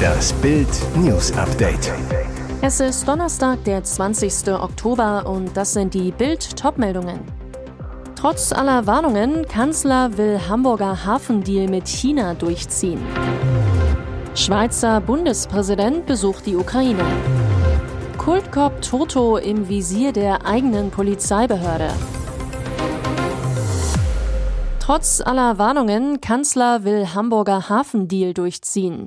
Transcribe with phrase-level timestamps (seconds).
[0.00, 1.92] Das Bild News Update.
[2.62, 4.48] Es ist Donnerstag, der 20.
[4.48, 7.20] Oktober und das sind die Bild Topmeldungen.
[8.16, 13.00] Trotz aller Warnungen, Kanzler will Hamburger Hafendeal mit China durchziehen.
[14.34, 17.04] Schweizer Bundespräsident besucht die Ukraine.
[18.18, 21.90] Kultkop Toto im Visier der eigenen Polizeibehörde.
[24.90, 29.06] Trotz aller Warnungen, Kanzler will Hamburger Hafendeal durchziehen.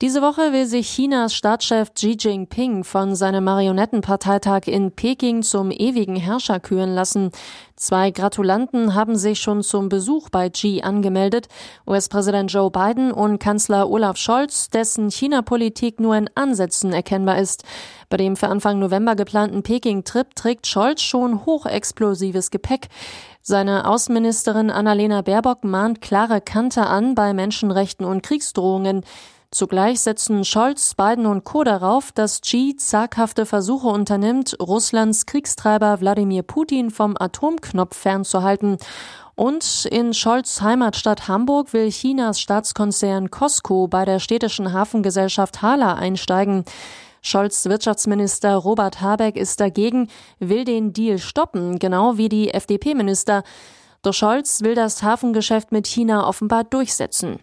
[0.00, 6.14] Diese Woche will sich Chinas Staatschef Xi Jinping von seinem Marionettenparteitag in Peking zum ewigen
[6.14, 7.32] Herrscher küren lassen.
[7.74, 11.48] Zwei Gratulanten haben sich schon zum Besuch bei Xi angemeldet.
[11.84, 17.64] US-Präsident Joe Biden und Kanzler Olaf Scholz, dessen China-Politik nur in Ansätzen erkennbar ist.
[18.08, 22.86] Bei dem für Anfang November geplanten Peking-Trip trägt Scholz schon hochexplosives Gepäck.
[23.42, 29.02] Seine Außenministerin Annalena Baerbock mahnt klare Kante an bei Menschenrechten und Kriegsdrohungen.
[29.50, 31.64] Zugleich setzen Scholz, Biden und Co.
[31.64, 38.76] darauf, dass Xi zaghafte Versuche unternimmt, Russlands Kriegstreiber Wladimir Putin vom Atomknopf fernzuhalten.
[39.36, 46.64] Und in Scholz Heimatstadt Hamburg will Chinas Staatskonzern Costco bei der städtischen Hafengesellschaft Hala einsteigen.
[47.22, 50.08] Scholz Wirtschaftsminister Robert Habeck ist dagegen,
[50.40, 53.44] will den Deal stoppen, genau wie die FDP-Minister.
[54.02, 57.40] Doch Scholz will das Hafengeschäft mit China offenbar durchsetzen.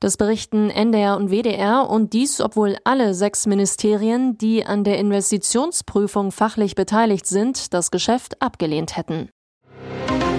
[0.00, 6.30] Das berichten NDR und WDR und dies, obwohl alle sechs Ministerien, die an der Investitionsprüfung
[6.30, 9.30] fachlich beteiligt sind, das Geschäft abgelehnt hätten.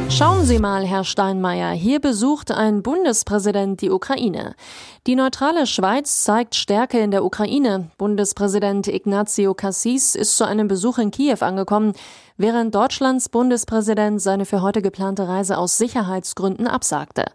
[0.09, 4.55] Schauen Sie mal, Herr Steinmeier, hier besucht ein Bundespräsident die Ukraine.
[5.07, 7.89] Die neutrale Schweiz zeigt Stärke in der Ukraine.
[7.97, 11.93] Bundespräsident Ignazio Cassis ist zu einem Besuch in Kiew angekommen,
[12.37, 17.25] während Deutschlands Bundespräsident seine für heute geplante Reise aus Sicherheitsgründen absagte.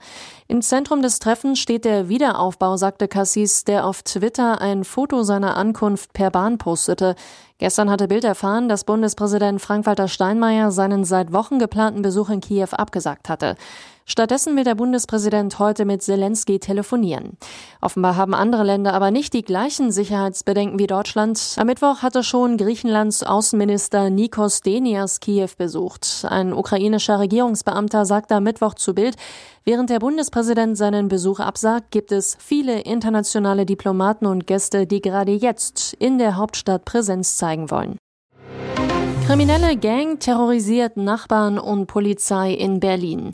[0.49, 5.57] Im Zentrum des Treffens steht der Wiederaufbau, sagte Cassis, der auf Twitter ein Foto seiner
[5.57, 7.15] Ankunft per Bahn postete.
[7.59, 12.69] Gestern hatte Bild erfahren, dass Bundespräsident Frank-Walter Steinmeier seinen seit Wochen geplanten Besuch in Kiew
[12.73, 13.57] abgesagt hatte.
[14.11, 17.39] Stattdessen will der Bundespräsident heute mit Zelensky telefonieren.
[17.81, 21.55] Offenbar haben andere Länder aber nicht die gleichen Sicherheitsbedenken wie Deutschland.
[21.57, 26.27] Am Mittwoch hatte schon Griechenlands Außenminister Nikos Denias Kiew besucht.
[26.29, 29.15] Ein ukrainischer Regierungsbeamter sagte am Mittwoch zu Bild,
[29.65, 35.35] während der Bundespräsident seinen Besuch absagt, gibt es viele internationale Diplomaten und Gäste, die gerade
[35.35, 37.97] jetzt in der Hauptstadt Präsenz zeigen wollen.
[39.29, 43.31] Kriminelle Gang terrorisiert Nachbarn und Polizei in Berlin.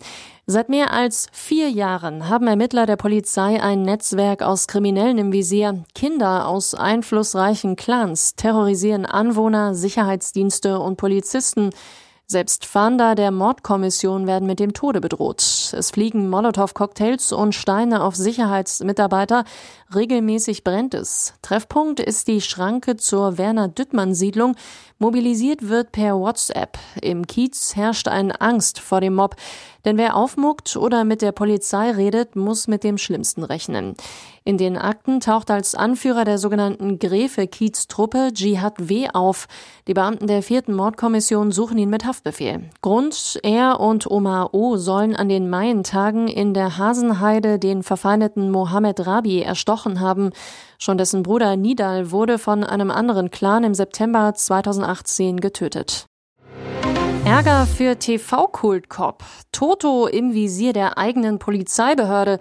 [0.48, 5.82] Seit mehr als vier Jahren haben Ermittler der Polizei ein Netzwerk aus Kriminellen im Visier.
[5.92, 11.70] Kinder aus einflussreichen Clans terrorisieren Anwohner, Sicherheitsdienste und Polizisten.
[12.28, 15.42] Selbst Fahnder der Mordkommission werden mit dem Tode bedroht.
[15.72, 19.44] Es fliegen Molotow-Cocktails und Steine auf Sicherheitsmitarbeiter.
[19.94, 21.34] Regelmäßig brennt es.
[21.42, 24.56] Treffpunkt ist die Schranke zur Werner-Düttmann-Siedlung.
[24.98, 26.78] Mobilisiert wird per WhatsApp.
[27.00, 29.36] Im Kiez herrscht eine Angst vor dem Mob.
[29.84, 33.94] Denn wer aufmuckt oder mit der Polizei redet, muss mit dem Schlimmsten rechnen.
[34.46, 39.08] In den Akten taucht als Anführer der sogenannten Gräfe-Kiez-Truppe Jihad W.
[39.12, 39.48] auf.
[39.88, 42.70] Die Beamten der vierten Mordkommission suchen ihn mit Haftbefehl.
[42.80, 44.76] Grund, er und Omar O.
[44.76, 50.30] sollen an den Maientagen in der Hasenheide den verfeindeten Mohammed Rabi erstochen haben.
[50.78, 56.06] Schon dessen Bruder Nidal wurde von einem anderen Clan im September 2018 getötet.
[57.24, 59.24] Ärger für TV-Kultkop.
[59.50, 62.38] Toto im Visier der eigenen Polizeibehörde.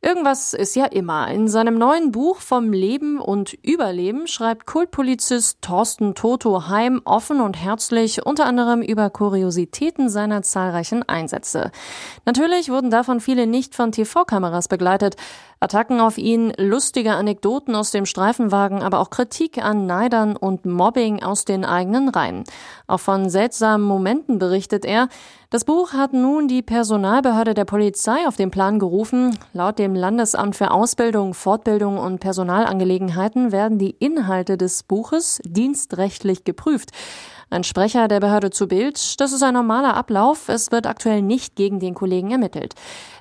[0.00, 1.28] Irgendwas ist ja immer.
[1.28, 7.54] In seinem neuen Buch vom Leben und Überleben schreibt Kultpolizist Thorsten Toto Heim offen und
[7.54, 11.72] herzlich unter anderem über Kuriositäten seiner zahlreichen Einsätze.
[12.24, 15.16] Natürlich wurden davon viele nicht von TV-Kameras begleitet.
[15.60, 21.22] Attacken auf ihn, lustige Anekdoten aus dem Streifenwagen, aber auch Kritik an Neidern und Mobbing
[21.22, 22.44] aus den eigenen Reihen.
[22.86, 25.08] Auch von seltsamen Momenten berichtet er.
[25.50, 29.36] Das Buch hat nun die Personalbehörde der Polizei auf den Plan gerufen.
[29.52, 36.90] Laut dem Landesamt für Ausbildung, Fortbildung und Personalangelegenheiten werden die Inhalte des Buches dienstrechtlich geprüft.
[37.50, 41.56] Ein Sprecher der Behörde zu Bild, das ist ein normaler Ablauf, es wird aktuell nicht
[41.56, 42.74] gegen den Kollegen ermittelt.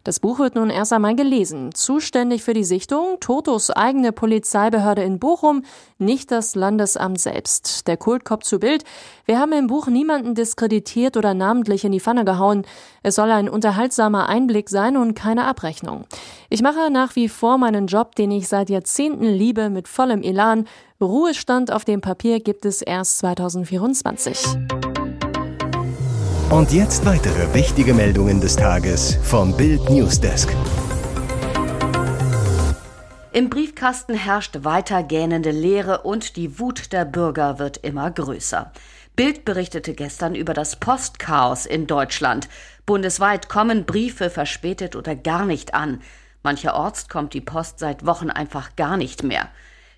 [0.03, 1.73] Das Buch wird nun erst einmal gelesen.
[1.73, 5.63] Zuständig für die Sichtung Totos eigene Polizeibehörde in Bochum,
[5.97, 7.87] nicht das Landesamt selbst.
[7.87, 8.83] Der Kultkopf zu Bild.
[9.29, 12.63] Wir haben im Buch niemanden diskreditiert oder namentlich in die Pfanne gehauen.
[13.03, 16.05] Es soll ein unterhaltsamer Einblick sein und keine Abrechnung.
[16.49, 20.65] Ich mache nach wie vor meinen Job, den ich seit Jahrzehnten liebe, mit vollem Elan.
[21.01, 24.45] Ruhestand auf dem Papier gibt es erst 2024.
[26.49, 30.55] Und jetzt weitere wichtige Meldungen des Tages vom Bild Newsdesk.
[33.33, 38.71] Im Briefkasten herrscht weiter gähnende Leere und die Wut der Bürger wird immer größer.
[39.15, 42.47] Bild berichtete gestern über das Postchaos in Deutschland.
[42.85, 46.01] Bundesweit kommen Briefe verspätet oder gar nicht an.
[46.41, 49.49] Mancherorts kommt die Post seit Wochen einfach gar nicht mehr.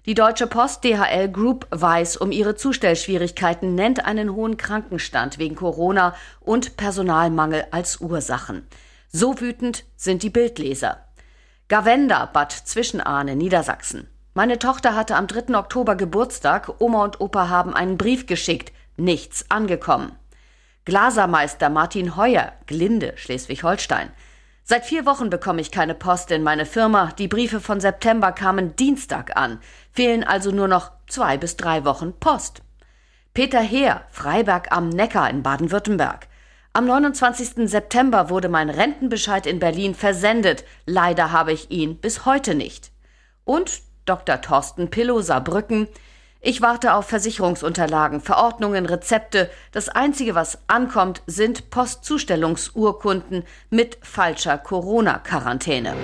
[0.08, 6.16] Die Deutsche Post DHL Group weiß um ihre Zustellschwierigkeiten, nennt einen hohen Krankenstand wegen Corona
[6.40, 8.66] und Personalmangel als Ursachen.
[9.12, 11.09] So wütend sind die Bildleser.
[11.70, 14.08] Gavenda, Bad Zwischenahne, Niedersachsen.
[14.34, 15.56] Meine Tochter hatte am 3.
[15.56, 16.82] Oktober Geburtstag.
[16.82, 18.74] Oma und Opa haben einen Brief geschickt.
[18.98, 20.14] Nichts angekommen.
[20.86, 24.10] Glasermeister Martin Heuer, Glinde, Schleswig-Holstein.
[24.64, 27.12] Seit vier Wochen bekomme ich keine Post in meine Firma.
[27.20, 29.60] Die Briefe von September kamen Dienstag an.
[29.92, 32.64] Fehlen also nur noch zwei bis drei Wochen Post.
[33.36, 36.29] Peter Heer, Freiberg am Neckar in Baden-Württemberg.
[36.80, 37.70] Am 29.
[37.70, 40.64] September wurde mein Rentenbescheid in Berlin versendet.
[40.86, 42.92] Leider habe ich ihn bis heute nicht.
[43.44, 44.40] Und Dr.
[44.40, 45.90] Thorsten Pillow Saarbrücken.
[46.40, 49.50] Ich warte auf Versicherungsunterlagen, Verordnungen, Rezepte.
[49.74, 55.96] Das Einzige, was ankommt, sind Postzustellungsurkunden mit falscher Corona-Quarantäne.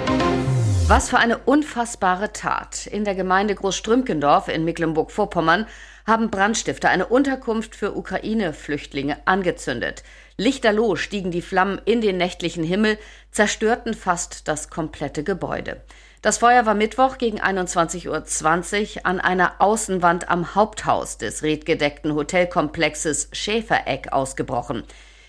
[0.90, 2.86] Was für eine unfassbare Tat.
[2.86, 5.68] In der Gemeinde Großstrümpkendorf in Mecklenburg-Vorpommern
[6.06, 10.04] haben Brandstifter eine Unterkunft für Ukraine-Flüchtlinge angezündet.
[10.38, 12.98] Lichterloh stiegen die Flammen in den nächtlichen Himmel,
[13.32, 15.82] zerstörten fast das komplette Gebäude.
[16.22, 23.30] Das Feuer war Mittwoch gegen 21.20 Uhr an einer Außenwand am Haupthaus des redgedeckten Hotelkomplexes
[23.32, 24.84] Schäfereck ausgebrochen.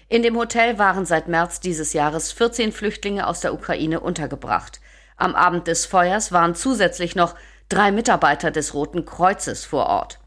[0.08, 4.80] In dem Hotel waren seit März dieses Jahres 14 Flüchtlinge aus der Ukraine untergebracht.
[5.16, 7.34] Am Abend des Feuers waren zusätzlich noch
[7.68, 10.18] drei Mitarbeiter des Roten Kreuzes vor Ort.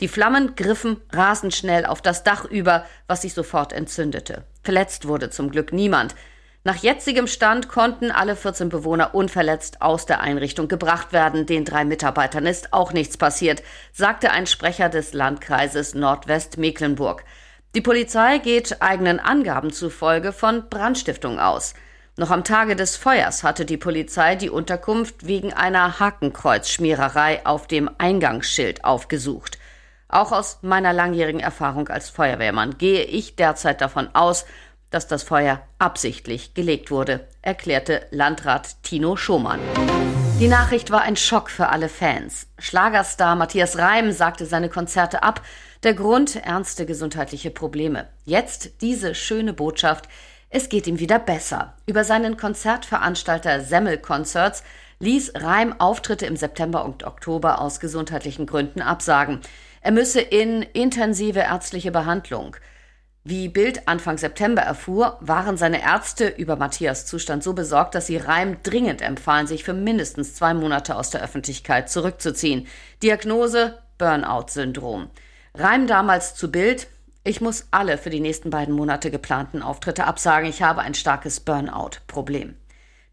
[0.00, 4.44] Die Flammen griffen rasend schnell auf das Dach über, was sich sofort entzündete.
[4.62, 6.14] Verletzt wurde zum Glück niemand.
[6.64, 11.46] Nach jetzigem Stand konnten alle 14 Bewohner unverletzt aus der Einrichtung gebracht werden.
[11.46, 13.62] Den drei Mitarbeitern ist auch nichts passiert,
[13.92, 17.24] sagte ein Sprecher des Landkreises Nordwestmecklenburg.
[17.74, 21.74] Die Polizei geht eigenen Angaben zufolge von Brandstiftung aus.
[22.16, 27.90] Noch am Tage des Feuers hatte die Polizei die Unterkunft wegen einer Hakenkreuzschmiererei auf dem
[27.98, 29.55] Eingangsschild aufgesucht.
[30.08, 34.46] Auch aus meiner langjährigen Erfahrung als Feuerwehrmann gehe ich derzeit davon aus,
[34.90, 39.60] dass das Feuer absichtlich gelegt wurde, erklärte Landrat Tino Schumann.
[40.38, 42.46] Die Nachricht war ein Schock für alle Fans.
[42.58, 45.40] Schlagerstar Matthias Reim sagte seine Konzerte ab.
[45.82, 48.06] Der Grund ernste gesundheitliche Probleme.
[48.24, 50.08] Jetzt diese schöne Botschaft.
[50.50, 51.74] Es geht ihm wieder besser.
[51.86, 54.62] Über seinen Konzertveranstalter Semmel Concerts
[55.00, 59.40] ließ Reim Auftritte im September und Oktober aus gesundheitlichen Gründen absagen.
[59.80, 62.56] Er müsse in intensive ärztliche Behandlung.
[63.28, 68.16] Wie Bild Anfang September erfuhr, waren seine Ärzte über Matthias Zustand so besorgt, dass sie
[68.16, 72.68] Reim dringend empfahlen, sich für mindestens zwei Monate aus der Öffentlichkeit zurückzuziehen.
[73.02, 75.10] Diagnose Burnout-Syndrom.
[75.54, 76.86] Reim damals zu Bild,
[77.24, 80.48] ich muss alle für die nächsten beiden Monate geplanten Auftritte absagen.
[80.48, 82.54] Ich habe ein starkes Burnout-Problem.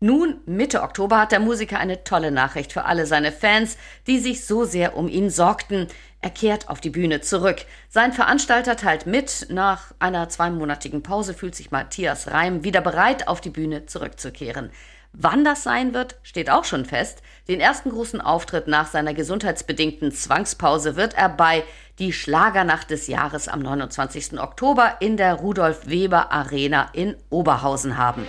[0.03, 4.45] Nun, Mitte Oktober hat der Musiker eine tolle Nachricht für alle seine Fans, die sich
[4.45, 5.87] so sehr um ihn sorgten.
[6.19, 7.59] Er kehrt auf die Bühne zurück.
[7.87, 13.39] Sein Veranstalter teilt mit, nach einer zweimonatigen Pause fühlt sich Matthias Reim wieder bereit, auf
[13.39, 14.71] die Bühne zurückzukehren.
[15.13, 17.21] Wann das sein wird, steht auch schon fest.
[17.47, 21.63] Den ersten großen Auftritt nach seiner gesundheitsbedingten Zwangspause wird er bei
[21.99, 24.37] Die Schlagernacht des Jahres am 29.
[24.37, 28.27] Oktober in der Rudolf Weber Arena in Oberhausen haben.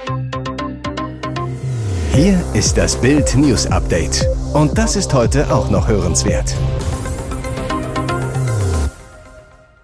[2.15, 4.25] Hier ist das Bild News Update.
[4.53, 6.55] Und das ist heute auch noch hörenswert.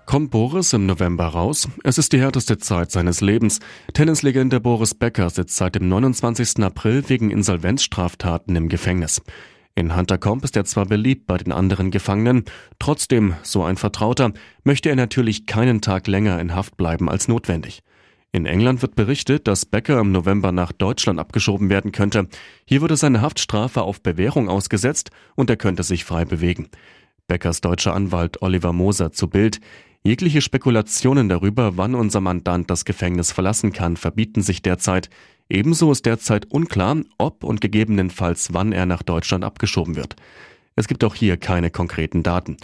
[0.06, 1.66] Kommt Boris im November raus?
[1.82, 3.58] Es ist die härteste Zeit seines Lebens.
[3.94, 6.62] Tennislegende Boris Becker sitzt seit dem 29.
[6.62, 9.20] April wegen Insolvenzstraftaten im Gefängnis.
[9.75, 12.44] In Huntercombe ist er zwar beliebt bei den anderen Gefangenen,
[12.78, 14.32] trotzdem, so ein Vertrauter,
[14.62, 17.82] möchte er natürlich keinen Tag länger in Haft bleiben als notwendig.
[18.32, 22.28] In England wird berichtet, dass Becker im November nach Deutschland abgeschoben werden könnte.
[22.64, 26.68] Hier würde seine Haftstrafe auf Bewährung ausgesetzt und er könnte sich frei bewegen.
[27.26, 29.60] Beckers deutscher Anwalt Oliver Moser zu Bild.
[30.04, 35.10] Jegliche Spekulationen darüber, wann unser Mandant das Gefängnis verlassen kann, verbieten sich derzeit.
[35.49, 40.14] Ebenso ist derzeit unklar, ob und gegebenenfalls wann er nach Deutschland abgeschoben wird.
[40.76, 42.56] Es gibt auch hier keine konkreten Daten.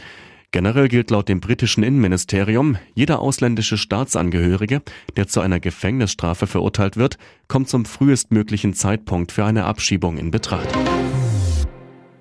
[0.53, 4.83] Generell gilt laut dem britischen Innenministerium, jeder ausländische Staatsangehörige,
[5.17, 10.69] der zu einer Gefängnisstrafe verurteilt wird, kommt zum frühestmöglichen Zeitpunkt für eine Abschiebung in Betracht.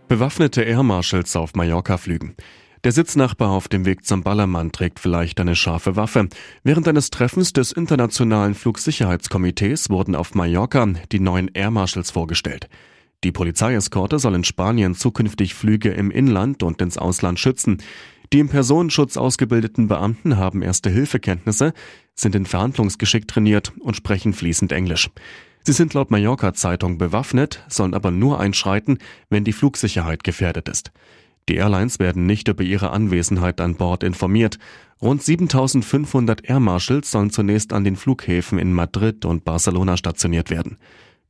[0.07, 2.35] Bewaffnete Air Marshals auf Mallorca flügen.
[2.83, 6.29] Der Sitznachbar auf dem Weg zum Ballermann trägt vielleicht eine scharfe Waffe.
[6.63, 12.69] Während eines Treffens des Internationalen Flugsicherheitskomitees wurden auf Mallorca die neuen Air Marshals vorgestellt.
[13.23, 17.79] Die Polizeieskorte soll in Spanien zukünftig Flüge im Inland und ins Ausland schützen.
[18.33, 21.73] Die im Personenschutz ausgebildeten Beamten haben erste Hilfekenntnisse,
[22.15, 25.09] sind in Verhandlungsgeschick trainiert und sprechen fließend Englisch.
[25.63, 30.91] Sie sind laut Mallorca Zeitung bewaffnet, sollen aber nur einschreiten, wenn die Flugsicherheit gefährdet ist.
[31.49, 34.57] Die Airlines werden nicht über ihre Anwesenheit an Bord informiert.
[35.01, 40.77] Rund 7500 Air Marshals sollen zunächst an den Flughäfen in Madrid und Barcelona stationiert werden.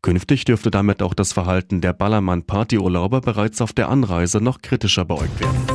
[0.01, 5.39] Künftig dürfte damit auch das Verhalten der Ballermann-Partyurlauber bereits auf der Anreise noch kritischer beäugt
[5.39, 5.74] werden.